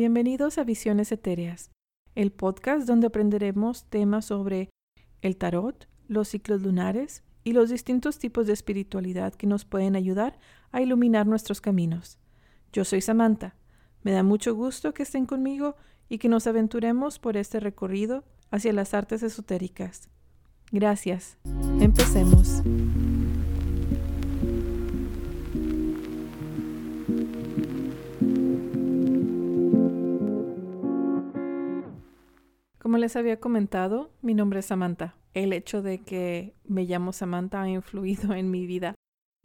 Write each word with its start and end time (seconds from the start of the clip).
Bienvenidos 0.00 0.56
a 0.56 0.64
Visiones 0.64 1.12
Etéreas, 1.12 1.72
el 2.14 2.32
podcast 2.32 2.86
donde 2.86 3.08
aprenderemos 3.08 3.84
temas 3.90 4.24
sobre 4.24 4.70
el 5.20 5.36
tarot, 5.36 5.90
los 6.08 6.28
ciclos 6.28 6.62
lunares 6.62 7.22
y 7.44 7.52
los 7.52 7.68
distintos 7.68 8.18
tipos 8.18 8.46
de 8.46 8.54
espiritualidad 8.54 9.34
que 9.34 9.46
nos 9.46 9.66
pueden 9.66 9.96
ayudar 9.96 10.38
a 10.72 10.80
iluminar 10.80 11.26
nuestros 11.26 11.60
caminos. 11.60 12.18
Yo 12.72 12.86
soy 12.86 13.02
Samantha. 13.02 13.56
Me 14.02 14.12
da 14.12 14.22
mucho 14.22 14.54
gusto 14.54 14.94
que 14.94 15.02
estén 15.02 15.26
conmigo 15.26 15.76
y 16.08 16.16
que 16.16 16.30
nos 16.30 16.46
aventuremos 16.46 17.18
por 17.18 17.36
este 17.36 17.60
recorrido 17.60 18.24
hacia 18.50 18.72
las 18.72 18.94
artes 18.94 19.22
esotéricas. 19.22 20.08
Gracias. 20.72 21.36
Empecemos. 21.78 22.62
Les 33.00 33.16
había 33.16 33.40
comentado, 33.40 34.10
mi 34.22 34.34
nombre 34.34 34.60
es 34.60 34.66
Samantha. 34.66 35.16
El 35.34 35.52
hecho 35.52 35.82
de 35.82 35.98
que 35.98 36.54
me 36.64 36.84
llamo 36.84 37.12
Samantha 37.12 37.62
ha 37.62 37.68
influido 37.68 38.34
en 38.34 38.50
mi 38.50 38.66
vida 38.66 38.94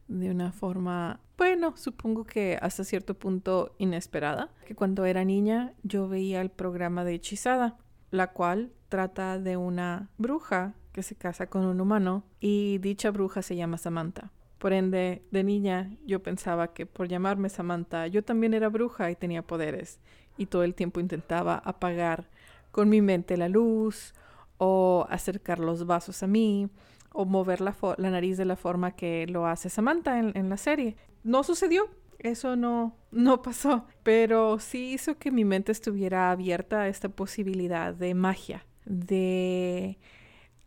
de 0.07 0.29
una 0.29 0.51
forma, 0.51 1.21
bueno, 1.37 1.75
supongo 1.77 2.25
que 2.25 2.57
hasta 2.61 2.83
cierto 2.83 3.15
punto 3.15 3.75
inesperada. 3.77 4.49
Que 4.67 4.75
cuando 4.75 5.05
era 5.05 5.23
niña 5.25 5.73
yo 5.83 6.07
veía 6.07 6.41
el 6.41 6.49
programa 6.49 7.03
de 7.03 7.15
Hechizada, 7.15 7.77
la 8.11 8.31
cual 8.33 8.71
trata 8.89 9.39
de 9.39 9.57
una 9.57 10.09
bruja 10.17 10.75
que 10.91 11.03
se 11.03 11.15
casa 11.15 11.47
con 11.47 11.65
un 11.65 11.81
humano 11.81 12.23
y 12.39 12.77
dicha 12.77 13.11
bruja 13.11 13.41
se 13.41 13.55
llama 13.55 13.77
Samantha. 13.77 14.31
Por 14.57 14.73
ende, 14.73 15.23
de 15.31 15.43
niña 15.43 15.91
yo 16.05 16.23
pensaba 16.23 16.73
que 16.73 16.85
por 16.85 17.07
llamarme 17.07 17.49
Samantha 17.49 18.07
yo 18.07 18.23
también 18.23 18.53
era 18.53 18.69
bruja 18.69 19.11
y 19.11 19.15
tenía 19.15 19.41
poderes 19.41 19.99
y 20.37 20.45
todo 20.45 20.63
el 20.63 20.73
tiempo 20.73 20.99
intentaba 20.99 21.57
apagar 21.57 22.29
con 22.75 22.89
mi 22.89 23.01
mente 23.01 23.37
la 23.37 23.47
luz 23.47 24.13
o 24.57 25.07
acercar 25.09 25.59
los 25.59 25.85
vasos 25.85 26.23
a 26.23 26.27
mí 26.27 26.67
o 27.13 27.23
mover 27.23 27.61
la, 27.61 27.73
nariz 27.97 28.35
de 28.35 28.43
la 28.43 28.57
forma 28.57 28.97
que 28.97 29.25
lo 29.27 29.47
hace 29.47 29.69
Samantha 29.69 30.19
en, 30.19 30.49
la 30.49 30.57
serie. 30.57 30.97
No 31.23 31.43
sucedió, 31.43 31.89
eso 32.19 32.57
no, 32.57 32.97
no 33.11 33.41
pasó, 33.41 33.87
pero 34.03 34.59
sí 34.59 34.91
hizo 34.91 35.17
que 35.17 35.31
mi 35.31 35.45
mente 35.45 35.71
estuviera 35.71 36.31
abierta 36.31 36.81
a 36.81 36.89
esta 36.89 37.07
posibilidad 37.07 37.93
de 37.93 38.13
magia, 38.13 38.65
de 38.83 39.97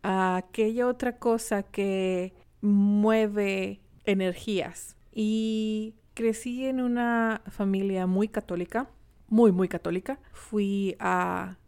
aquella 0.01 0.87
otra 0.87 1.17
cosa 1.17 1.61
que 1.61 2.33
mueve 2.59 3.81
energías. 4.03 4.97
Y 5.13 5.93
crecí 6.15 6.65
en 6.65 6.81
una 6.81 7.43
familia 7.51 8.07
muy 8.07 8.29
católica, 8.29 8.89
muy, 9.27 9.51
muy 9.51 9.67
católica. 9.67 10.19
Fui 10.33 10.95
a 10.97 11.59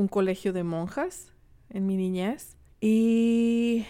un 0.00 0.08
colegio 0.08 0.52
de 0.52 0.64
monjas 0.64 1.32
en 1.68 1.86
mi 1.86 1.96
niñez 1.96 2.56
y, 2.80 3.86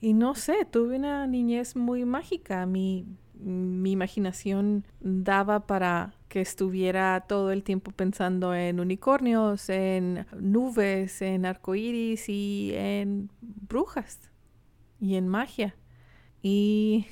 y 0.00 0.14
no 0.14 0.34
sé, 0.34 0.64
tuve 0.64 0.96
una 0.96 1.26
niñez 1.26 1.76
muy 1.76 2.04
mágica. 2.04 2.64
Mi, 2.66 3.06
mi 3.38 3.92
imaginación 3.92 4.84
daba 5.00 5.66
para 5.66 6.14
que 6.28 6.40
estuviera 6.40 7.24
todo 7.28 7.52
el 7.52 7.62
tiempo 7.62 7.92
pensando 7.92 8.54
en 8.54 8.80
unicornios, 8.80 9.68
en 9.68 10.26
nubes, 10.38 11.20
en 11.22 11.44
arcoíris 11.44 12.28
y 12.28 12.72
en 12.74 13.30
brujas 13.40 14.30
y 14.98 15.16
en 15.16 15.28
magia. 15.28 15.76
Y 16.42 17.06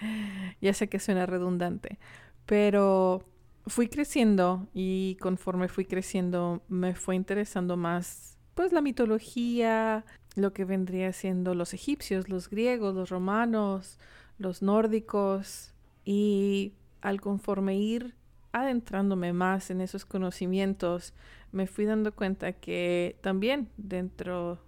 ya 0.60 0.72
sé 0.72 0.88
que 0.88 0.98
suena 0.98 1.26
redundante, 1.26 1.98
pero 2.46 3.22
fui 3.66 3.88
creciendo 3.88 4.68
y 4.74 5.16
conforme 5.20 5.68
fui 5.68 5.84
creciendo 5.84 6.62
me 6.68 6.94
fue 6.94 7.16
interesando 7.16 7.76
más 7.76 8.38
pues 8.54 8.72
la 8.72 8.80
mitología, 8.80 10.06
lo 10.34 10.54
que 10.54 10.64
vendría 10.64 11.12
siendo 11.12 11.54
los 11.54 11.74
egipcios, 11.74 12.30
los 12.30 12.48
griegos, 12.48 12.94
los 12.94 13.10
romanos, 13.10 13.98
los 14.38 14.62
nórdicos 14.62 15.74
y 16.06 16.72
al 17.02 17.20
conforme 17.20 17.76
ir 17.76 18.14
adentrándome 18.52 19.34
más 19.34 19.70
en 19.70 19.82
esos 19.82 20.06
conocimientos, 20.06 21.12
me 21.52 21.66
fui 21.66 21.84
dando 21.84 22.14
cuenta 22.14 22.54
que 22.54 23.18
también 23.20 23.68
dentro, 23.76 24.58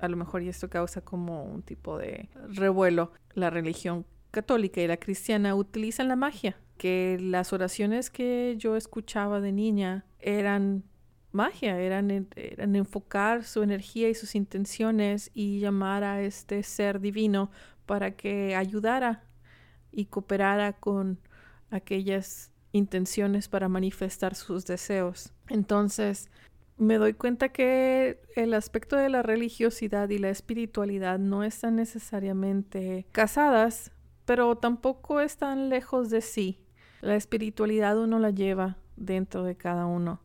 a 0.00 0.08
lo 0.08 0.16
mejor 0.16 0.42
y 0.42 0.48
esto 0.48 0.68
causa 0.68 1.02
como 1.02 1.44
un 1.44 1.62
tipo 1.62 1.98
de 1.98 2.28
revuelo, 2.48 3.12
la 3.34 3.50
religión 3.50 4.04
católica 4.32 4.80
y 4.80 4.88
la 4.88 4.96
cristiana 4.96 5.54
utilizan 5.54 6.08
la 6.08 6.16
magia 6.16 6.56
que 6.76 7.18
las 7.20 7.52
oraciones 7.52 8.10
que 8.10 8.54
yo 8.58 8.76
escuchaba 8.76 9.40
de 9.40 9.52
niña 9.52 10.04
eran 10.18 10.84
magia, 11.32 11.78
eran, 11.78 12.28
eran 12.34 12.76
enfocar 12.76 13.44
su 13.44 13.62
energía 13.62 14.08
y 14.08 14.14
sus 14.14 14.34
intenciones 14.34 15.30
y 15.34 15.60
llamar 15.60 16.02
a 16.02 16.22
este 16.22 16.62
ser 16.62 17.00
divino 17.00 17.50
para 17.84 18.16
que 18.16 18.56
ayudara 18.56 19.24
y 19.92 20.06
cooperara 20.06 20.72
con 20.74 21.20
aquellas 21.70 22.50
intenciones 22.72 23.48
para 23.48 23.68
manifestar 23.68 24.34
sus 24.34 24.66
deseos. 24.66 25.32
Entonces, 25.48 26.30
me 26.76 26.98
doy 26.98 27.14
cuenta 27.14 27.48
que 27.50 28.20
el 28.34 28.52
aspecto 28.54 28.96
de 28.96 29.08
la 29.08 29.22
religiosidad 29.22 30.08
y 30.10 30.18
la 30.18 30.30
espiritualidad 30.30 31.18
no 31.18 31.42
están 31.42 31.76
necesariamente 31.76 33.06
casadas, 33.12 33.92
pero 34.24 34.56
tampoco 34.56 35.20
están 35.20 35.70
lejos 35.70 36.10
de 36.10 36.20
sí. 36.20 36.60
La 37.00 37.16
espiritualidad 37.16 37.98
uno 37.98 38.18
la 38.18 38.30
lleva 38.30 38.76
dentro 38.96 39.44
de 39.44 39.56
cada 39.56 39.86
uno. 39.86 40.20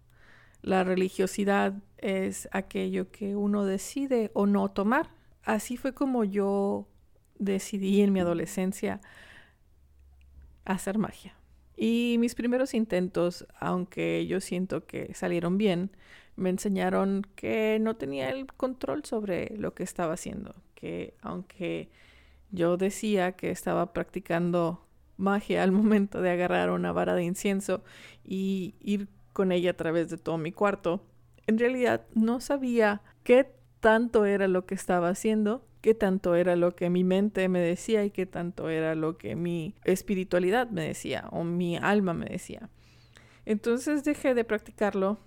La 0.61 0.83
religiosidad 0.83 1.73
es 1.97 2.47
aquello 2.51 3.11
que 3.11 3.35
uno 3.35 3.65
decide 3.65 4.31
o 4.33 4.45
no 4.45 4.69
tomar. 4.69 5.09
Así 5.43 5.77
fue 5.77 5.93
como 5.93 6.23
yo 6.23 6.87
decidí 7.39 8.01
en 8.01 8.13
mi 8.13 8.19
adolescencia 8.19 9.01
hacer 10.65 10.97
magia. 10.97 11.35
Y 11.75 12.17
mis 12.19 12.35
primeros 12.35 12.73
intentos, 12.73 13.47
aunque 13.59 14.27
yo 14.27 14.39
siento 14.39 14.85
que 14.85 15.13
salieron 15.15 15.57
bien, 15.57 15.89
me 16.35 16.49
enseñaron 16.49 17.25
que 17.35 17.79
no 17.81 17.95
tenía 17.95 18.29
el 18.29 18.45
control 18.45 19.03
sobre 19.03 19.57
lo 19.57 19.73
que 19.73 19.83
estaba 19.83 20.13
haciendo, 20.13 20.55
que 20.75 21.15
aunque 21.21 21.89
yo 22.51 22.77
decía 22.77 23.31
que 23.33 23.49
estaba 23.49 23.93
practicando 23.93 24.85
magia 25.21 25.63
al 25.63 25.71
momento 25.71 26.21
de 26.21 26.31
agarrar 26.31 26.71
una 26.71 26.91
vara 26.91 27.15
de 27.15 27.23
incienso 27.23 27.83
y 28.23 28.75
ir 28.81 29.07
con 29.33 29.51
ella 29.51 29.71
a 29.71 29.77
través 29.77 30.09
de 30.09 30.17
todo 30.17 30.37
mi 30.37 30.51
cuarto. 30.51 31.05
En 31.47 31.57
realidad 31.57 32.05
no 32.13 32.41
sabía 32.41 33.01
qué 33.23 33.55
tanto 33.79 34.25
era 34.25 34.47
lo 34.47 34.65
que 34.65 34.75
estaba 34.75 35.09
haciendo, 35.09 35.65
qué 35.81 35.93
tanto 35.93 36.35
era 36.35 36.55
lo 36.55 36.75
que 36.75 36.89
mi 36.89 37.03
mente 37.03 37.47
me 37.49 37.59
decía 37.59 38.03
y 38.03 38.11
qué 38.11 38.25
tanto 38.25 38.69
era 38.69 38.95
lo 38.95 39.17
que 39.17 39.35
mi 39.35 39.75
espiritualidad 39.83 40.69
me 40.69 40.85
decía 40.85 41.27
o 41.31 41.43
mi 41.43 41.77
alma 41.77 42.13
me 42.13 42.25
decía. 42.25 42.69
Entonces 43.45 44.03
dejé 44.03 44.33
de 44.33 44.43
practicarlo 44.43 45.19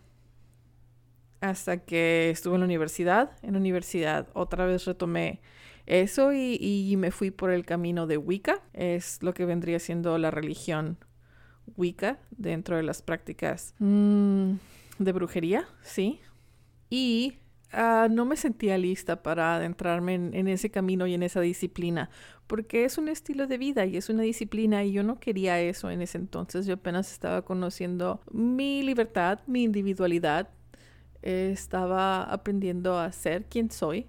hasta 1.41 1.79
que 1.79 2.31
estuve 2.31 2.55
en 2.55 2.61
la 2.61 2.67
universidad. 2.67 3.33
En 3.43 3.53
la 3.53 3.59
universidad 3.59 4.29
otra 4.33 4.67
vez 4.67 4.85
retomé 4.85 5.41
eso 5.87 6.33
y, 6.33 6.95
me 6.97 7.11
fui 7.11 7.31
por 7.31 7.51
el 7.51 7.65
camino 7.65 8.07
de 8.07 8.17
Wicca. 8.17 8.63
Es 8.73 9.23
lo 9.23 9.35
que 9.35 9.45
vendría 9.45 9.79
siendo 9.79 10.17
la 10.19 10.31
religión 10.31 10.99
Wicca 11.77 12.19
dentro 12.31 12.77
de 12.77 12.83
las 12.83 13.03
prácticas 13.03 13.75
mm, 13.79 14.53
de 14.99 15.13
brujería, 15.13 15.67
sí. 15.83 16.21
Y 16.89 17.39
ah, 17.73 18.09
no 18.11 18.25
me 18.25 18.37
sentía 18.37 18.79
lista 18.79 19.23
para 19.23 19.57
adentrarme 19.57 20.15
en, 20.15 20.35
en, 20.35 20.49
ese 20.49 20.71
camino 20.71 21.07
y 21.07 21.15
en 21.15 21.23
esa 21.23 21.41
disciplina, 21.41 22.11
porque 22.47 22.85
es 22.85 22.99
un 22.99 23.09
estilo 23.09 23.47
de 23.47 23.59
vida 23.59 23.85
y 23.87 23.97
es 23.97 24.09
una 24.09 24.23
disciplina 24.23 24.85
y 24.85 24.93
yo 24.93 25.03
no 25.03 25.19
quería 25.21 25.61
eso 25.61 25.91
en 25.91 26.01
ese 26.01 26.19
entonces. 26.19 26.67
Yo 26.67 26.75
apenas 26.75 27.13
estaba 27.13 27.43
conociendo 27.43 28.23
mi 28.31 28.83
libertad, 28.83 29.41
mi 29.47 29.65
individualidad. 29.65 30.49
estaba 31.23 32.23
aprendiendo 32.25 32.99
a 32.99 33.11
ser 33.13 33.45
quien 33.47 33.71
soy 33.71 34.07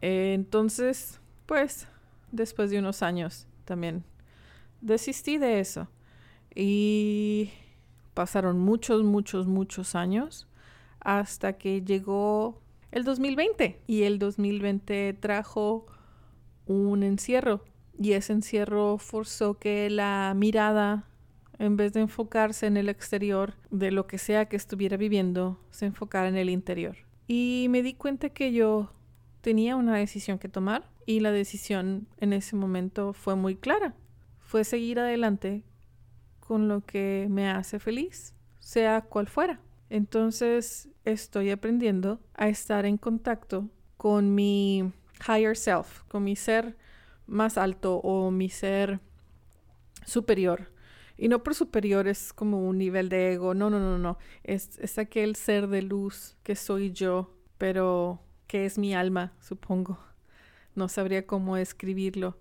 eh, 0.00 0.32
entonces, 0.34 1.20
pues, 1.46 1.86
después 2.32 2.70
de 2.70 2.78
unos 2.78 3.02
años 3.02 3.46
también 3.64 4.04
desistí 4.80 5.38
de 5.38 5.60
eso. 5.60 5.88
Y 6.54 7.50
pasaron 8.14 8.58
muchos, 8.58 9.02
muchos, 9.04 9.46
muchos 9.46 9.94
años 9.94 10.48
hasta 11.00 11.54
que 11.54 11.82
llegó 11.82 12.60
el 12.90 13.04
2020 13.04 13.80
y 13.86 14.02
el 14.02 14.18
2020 14.18 15.14
trajo 15.14 15.86
un 16.66 17.02
encierro 17.02 17.64
y 17.98 18.12
ese 18.12 18.32
encierro 18.32 18.98
forzó 18.98 19.58
que 19.58 19.88
la 19.90 20.32
mirada 20.36 21.06
en 21.58 21.76
vez 21.76 21.92
de 21.92 22.00
enfocarse 22.00 22.66
en 22.66 22.78
el 22.78 22.88
exterior 22.88 23.54
de 23.70 23.90
lo 23.90 24.06
que 24.06 24.16
sea 24.16 24.46
que 24.46 24.56
estuviera 24.56 24.96
viviendo, 24.96 25.60
se 25.70 25.84
enfocara 25.84 26.28
en 26.28 26.36
el 26.36 26.48
interior. 26.48 26.96
Y 27.28 27.66
me 27.68 27.82
di 27.82 27.92
cuenta 27.92 28.30
que 28.30 28.52
yo 28.52 28.90
tenía 29.40 29.76
una 29.76 29.96
decisión 29.96 30.38
que 30.38 30.48
tomar 30.48 30.90
y 31.06 31.20
la 31.20 31.32
decisión 31.32 32.06
en 32.18 32.32
ese 32.32 32.56
momento 32.56 33.12
fue 33.12 33.36
muy 33.36 33.56
clara. 33.56 33.94
Fue 34.38 34.64
seguir 34.64 34.98
adelante 34.98 35.64
con 36.40 36.68
lo 36.68 36.84
que 36.84 37.26
me 37.30 37.48
hace 37.48 37.78
feliz, 37.78 38.34
sea 38.58 39.02
cual 39.02 39.28
fuera. 39.28 39.60
Entonces 39.88 40.88
estoy 41.04 41.50
aprendiendo 41.50 42.20
a 42.34 42.48
estar 42.48 42.86
en 42.86 42.96
contacto 42.96 43.68
con 43.96 44.34
mi 44.34 44.92
higher 45.26 45.56
self, 45.56 46.02
con 46.08 46.24
mi 46.24 46.36
ser 46.36 46.76
más 47.26 47.58
alto 47.58 47.96
o 47.96 48.30
mi 48.30 48.48
ser 48.48 49.00
superior. 50.04 50.72
Y 51.16 51.28
no 51.28 51.42
por 51.42 51.54
superior 51.54 52.08
es 52.08 52.32
como 52.32 52.66
un 52.66 52.78
nivel 52.78 53.08
de 53.08 53.32
ego, 53.32 53.52
no, 53.52 53.68
no, 53.68 53.78
no, 53.78 53.98
no. 53.98 54.16
Es, 54.42 54.78
es 54.78 54.98
aquel 54.98 55.36
ser 55.36 55.68
de 55.68 55.82
luz 55.82 56.36
que 56.42 56.56
soy 56.56 56.92
yo, 56.92 57.36
pero 57.58 58.22
que 58.50 58.66
es 58.66 58.78
mi 58.78 58.96
alma, 58.96 59.32
supongo. 59.38 59.96
No 60.74 60.88
sabría 60.88 61.24
cómo 61.24 61.56
escribirlo. 61.56 62.36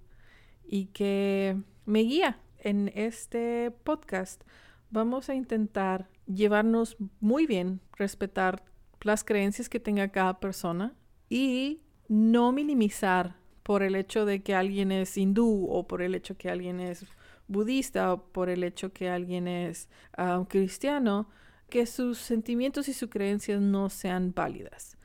Y 0.65 0.87
que 0.87 1.55
me 1.85 1.99
guía 1.99 2.39
en 2.57 2.91
este 2.95 3.69
podcast. 3.83 4.41
Vamos 4.89 5.29
a 5.29 5.35
intentar 5.35 6.09
llevarnos 6.25 6.97
muy 7.19 7.45
bien, 7.45 7.79
respetar 7.95 8.63
las 9.01 9.23
creencias 9.23 9.69
que 9.69 9.79
tenga 9.79 10.07
cada 10.07 10.39
persona 10.39 10.95
y 11.29 11.83
no 12.07 12.51
minimizar 12.53 13.35
por 13.61 13.83
el 13.83 13.95
hecho 13.95 14.25
de 14.25 14.41
que 14.41 14.55
alguien 14.55 14.91
es 14.91 15.15
hindú 15.15 15.67
o 15.69 15.87
por 15.87 16.01
el 16.01 16.15
hecho 16.15 16.35
que 16.35 16.49
alguien 16.49 16.79
es 16.79 17.05
budista 17.47 18.13
o 18.13 18.31
por 18.31 18.49
el 18.49 18.63
hecho 18.63 18.93
que 18.93 19.11
alguien 19.11 19.47
es 19.47 19.89
ah, 20.17 20.43
cristiano, 20.49 21.29
que 21.69 21.85
sus 21.85 22.17
sentimientos 22.17 22.87
y 22.87 22.93
sus 22.93 23.11
creencias 23.11 23.61
no 23.61 23.91
sean 23.91 24.33
válidas, 24.33 24.97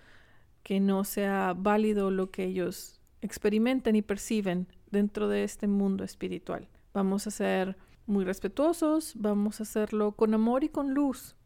que 0.64 0.80
no 0.80 1.04
sea 1.04 1.54
válido 1.56 2.10
lo 2.10 2.32
que 2.32 2.44
ellos 2.44 3.00
experimentan 3.20 3.94
y 3.94 4.02
perciben 4.02 4.66
dentro 4.90 5.28
de 5.28 5.44
este 5.44 5.68
mundo 5.68 6.02
espiritual. 6.02 6.68
Vamos 6.92 7.28
a 7.28 7.30
ser 7.30 7.76
muy 8.06 8.24
respetuosos, 8.24 9.12
vamos 9.16 9.60
a 9.60 9.62
hacerlo 9.62 10.12
con 10.12 10.34
amor 10.34 10.64
y 10.64 10.68
con 10.68 10.92
luz, 10.92 11.36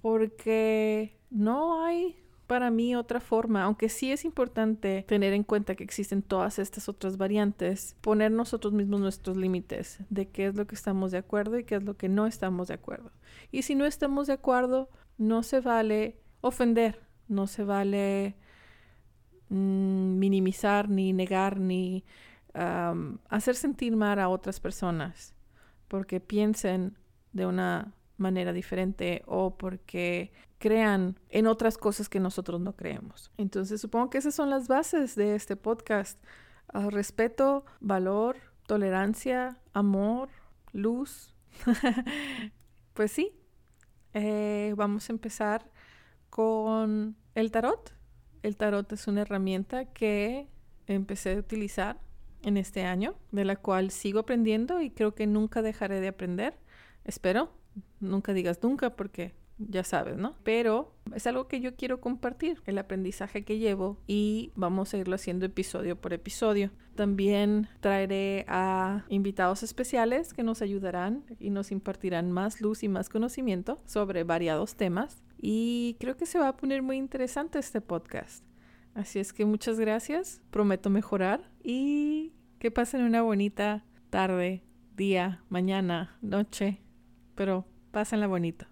porque 0.00 1.18
no 1.30 1.82
hay 1.82 2.16
para 2.46 2.70
mí 2.70 2.94
otra 2.94 3.20
forma, 3.20 3.62
aunque 3.62 3.88
sí 3.88 4.12
es 4.12 4.26
importante 4.26 5.04
tener 5.08 5.32
en 5.32 5.44
cuenta 5.44 5.74
que 5.74 5.84
existen 5.84 6.20
todas 6.20 6.58
estas 6.58 6.88
otras 6.88 7.16
variantes, 7.16 7.96
poner 8.02 8.30
nosotros 8.30 8.74
mismos 8.74 9.00
nuestros 9.00 9.38
límites 9.38 10.00
de 10.10 10.28
qué 10.28 10.46
es 10.46 10.54
lo 10.54 10.66
que 10.66 10.74
estamos 10.74 11.12
de 11.12 11.18
acuerdo 11.18 11.58
y 11.58 11.64
qué 11.64 11.76
es 11.76 11.82
lo 11.82 11.96
que 11.96 12.10
no 12.10 12.26
estamos 12.26 12.68
de 12.68 12.74
acuerdo. 12.74 13.10
Y 13.50 13.62
si 13.62 13.74
no 13.74 13.86
estamos 13.86 14.26
de 14.26 14.34
acuerdo, 14.34 14.90
no 15.16 15.42
se 15.42 15.60
vale 15.60 16.20
ofender, 16.42 17.00
no 17.28 17.46
se 17.46 17.64
vale 17.64 18.36
mm, 19.52 20.18
minimizar, 20.18 20.88
ni 20.88 21.12
negar, 21.12 21.60
ni 21.60 22.04
hacer 23.30 23.54
sentir 23.54 23.96
mal 23.96 24.18
a 24.18 24.28
otras 24.28 24.60
personas 24.60 25.34
porque 25.92 26.20
piensen 26.20 26.96
de 27.32 27.44
una 27.44 27.94
manera 28.16 28.54
diferente 28.54 29.22
o 29.26 29.58
porque 29.58 30.32
crean 30.56 31.18
en 31.28 31.46
otras 31.46 31.76
cosas 31.76 32.08
que 32.08 32.18
nosotros 32.18 32.62
no 32.62 32.74
creemos. 32.74 33.30
Entonces 33.36 33.78
supongo 33.78 34.08
que 34.08 34.16
esas 34.16 34.34
son 34.34 34.48
las 34.48 34.68
bases 34.68 35.16
de 35.16 35.34
este 35.34 35.54
podcast. 35.54 36.18
Ah, 36.68 36.88
respeto, 36.88 37.66
valor, 37.80 38.36
tolerancia, 38.66 39.60
amor, 39.74 40.30
luz. 40.72 41.34
pues 42.94 43.12
sí, 43.12 43.38
eh, 44.14 44.72
vamos 44.76 45.10
a 45.10 45.12
empezar 45.12 45.70
con 46.30 47.16
el 47.34 47.50
tarot. 47.50 47.94
El 48.42 48.56
tarot 48.56 48.92
es 48.92 49.06
una 49.06 49.22
herramienta 49.22 49.86
que 49.86 50.48
empecé 50.86 51.34
a 51.34 51.38
utilizar 51.38 52.00
en 52.42 52.56
este 52.56 52.82
año, 52.82 53.14
de 53.30 53.44
la 53.44 53.56
cual 53.56 53.90
sigo 53.90 54.20
aprendiendo 54.20 54.80
y 54.80 54.90
creo 54.90 55.14
que 55.14 55.26
nunca 55.26 55.62
dejaré 55.62 56.00
de 56.00 56.08
aprender. 56.08 56.58
Espero, 57.04 57.52
nunca 58.00 58.32
digas 58.32 58.60
nunca 58.62 58.96
porque 58.96 59.32
ya 59.58 59.84
sabes, 59.84 60.16
¿no? 60.16 60.34
Pero 60.42 60.92
es 61.14 61.26
algo 61.26 61.46
que 61.46 61.60
yo 61.60 61.76
quiero 61.76 62.00
compartir, 62.00 62.60
el 62.66 62.78
aprendizaje 62.78 63.44
que 63.44 63.58
llevo 63.58 63.98
y 64.06 64.50
vamos 64.56 64.92
a 64.92 64.98
irlo 64.98 65.14
haciendo 65.14 65.46
episodio 65.46 65.96
por 65.96 66.12
episodio. 66.12 66.70
También 66.96 67.68
traeré 67.80 68.44
a 68.48 69.04
invitados 69.08 69.62
especiales 69.62 70.34
que 70.34 70.42
nos 70.42 70.62
ayudarán 70.62 71.24
y 71.38 71.50
nos 71.50 71.70
impartirán 71.70 72.32
más 72.32 72.60
luz 72.60 72.82
y 72.82 72.88
más 72.88 73.08
conocimiento 73.08 73.80
sobre 73.86 74.24
variados 74.24 74.74
temas 74.74 75.22
y 75.42 75.96
creo 75.98 76.16
que 76.16 76.24
se 76.24 76.38
va 76.38 76.48
a 76.48 76.56
poner 76.56 76.82
muy 76.82 76.96
interesante 76.96 77.58
este 77.58 77.80
podcast. 77.80 78.44
Así 78.94 79.18
es 79.18 79.32
que 79.32 79.44
muchas 79.44 79.78
gracias, 79.78 80.40
prometo 80.50 80.88
mejorar 80.88 81.50
y 81.62 82.32
que 82.60 82.70
pasen 82.70 83.02
una 83.02 83.22
bonita 83.22 83.84
tarde, 84.08 84.62
día, 84.94 85.42
mañana, 85.48 86.16
noche, 86.22 86.80
pero 87.34 87.66
pásenla 87.90 88.28
bonito. 88.28 88.71